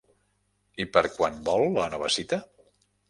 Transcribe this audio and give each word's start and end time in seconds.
I 0.85 0.87
per 0.95 1.03
quan 1.17 1.37
vol 1.49 1.67
la 1.77 1.87
nova 1.93 2.13
cita? 2.17 2.41